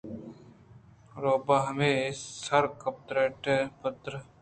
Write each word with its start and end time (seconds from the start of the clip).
روباہے 1.21 1.93
سرکپتیتھیٹرےءَ 2.43 3.71
پُترت 3.79 4.27